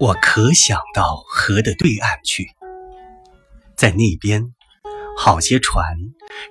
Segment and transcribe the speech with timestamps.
[0.00, 2.52] 我可想到河的对岸去，
[3.76, 4.54] 在那边，
[5.16, 5.84] 好些船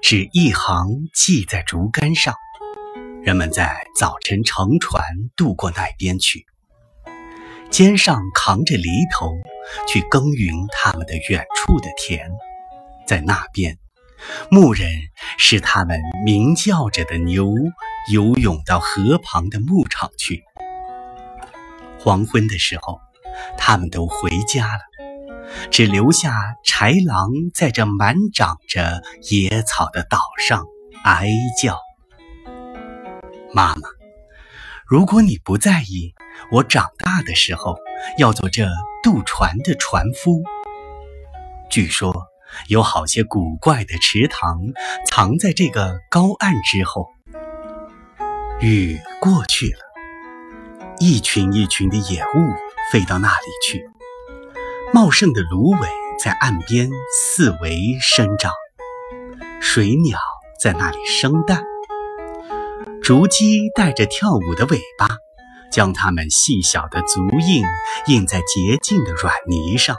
[0.02, 2.36] 只一行系在竹竿上，
[3.24, 5.02] 人们在早晨乘船
[5.38, 6.46] 渡过那边去，
[7.70, 9.32] 肩上扛着犁头
[9.88, 12.30] 去耕耘他们的远处的田，
[13.08, 13.78] 在那边，
[14.52, 14.92] 牧人
[15.38, 17.54] 使他们鸣叫着的牛
[18.12, 20.44] 游泳到河旁的牧场去。
[21.98, 23.00] 黄昏的时候。
[23.58, 24.80] 他们都回家了，
[25.70, 30.66] 只留下豺狼在这满长着野草的岛上
[31.04, 31.30] 哀
[31.62, 31.80] 叫。
[33.54, 33.82] 妈妈，
[34.86, 36.14] 如果你不在意，
[36.52, 37.78] 我长大的时候
[38.18, 38.68] 要做这
[39.04, 40.44] 渡船的船夫。
[41.70, 42.28] 据说
[42.68, 44.60] 有好些古怪的池塘
[45.06, 47.08] 藏在这个高岸之后。
[48.60, 49.80] 雨过去了，
[51.00, 52.67] 一群一群的野物。
[52.90, 53.90] 飞到那里去，
[54.94, 55.90] 茂盛的芦苇
[56.24, 58.54] 在岸边四围生长，
[59.60, 60.18] 水鸟
[60.58, 61.66] 在那里生蛋，
[63.04, 65.10] 竹鸡带着跳舞的尾巴，
[65.70, 67.66] 将它们细小的足印
[68.08, 69.98] 印在洁净的软泥上。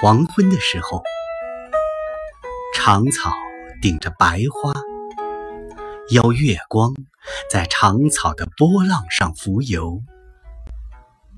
[0.00, 1.04] 黄昏的时候，
[2.74, 3.32] 长草
[3.80, 4.72] 顶着白花，
[6.10, 6.94] 邀月光
[7.48, 10.02] 在长草的波浪上浮游。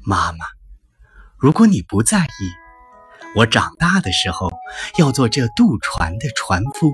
[0.05, 0.47] 妈妈，
[1.37, 4.51] 如果你不在意，我长大的时候
[4.99, 6.93] 要做这渡船的船夫。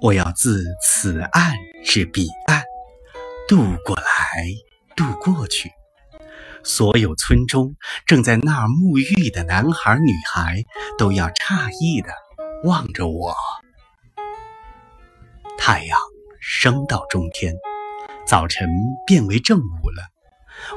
[0.00, 2.64] 我要自此岸至彼岸
[3.48, 4.46] 渡过来，
[4.96, 5.72] 渡过去。
[6.64, 10.64] 所有村中正在那儿沐浴的男孩女孩
[10.98, 12.10] 都要诧异的
[12.64, 13.34] 望着我。
[15.58, 15.98] 太阳
[16.40, 17.54] 升到中天，
[18.26, 18.68] 早晨
[19.06, 20.17] 变为正午了。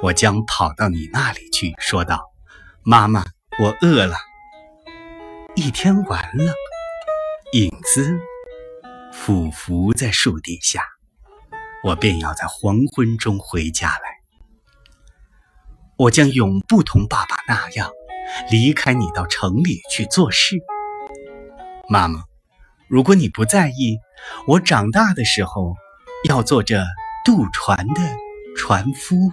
[0.02, 2.32] 我将跑到你那里去，说道
[2.84, 3.24] ：“妈妈，
[3.60, 4.16] 我饿了。”
[5.56, 6.54] 一天完了，
[7.54, 8.20] 影子
[9.12, 10.84] 俯伏在树底下，
[11.84, 14.22] 我便要在黄昏中回家来。
[15.98, 17.92] 我将永不同爸爸那样
[18.50, 20.58] 离开你到城里去做事。
[21.90, 22.24] 妈妈，
[22.88, 24.00] 如果你不在意，
[24.48, 25.76] 我长大的时候
[26.30, 26.84] 要做这
[27.26, 28.02] 渡船的
[28.56, 29.32] 船夫。